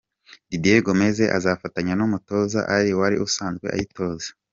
Didier 0.49 0.81
Gomez 0.85 1.17
azafatanya 1.37 1.93
n’umutoza 1.95 2.59
Ally 2.75 2.91
wari 2.99 3.17
usanzwe 3.27 3.65
ayitoza. 3.73 4.29